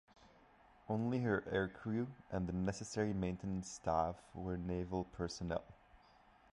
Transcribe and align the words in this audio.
Only 0.89 1.19
her 1.19 1.41
aircrew 1.41 2.07
and 2.31 2.47
the 2.47 2.53
necessary 2.53 3.13
maintenance 3.13 3.69
staff 3.69 4.15
were 4.33 4.57
naval 4.57 5.03
personnel. 5.03 5.61